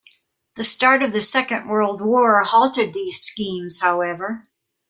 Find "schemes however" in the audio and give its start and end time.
3.21-4.41